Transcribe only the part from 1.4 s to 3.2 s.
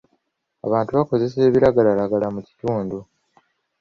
ebiragalalagala mu kitundu.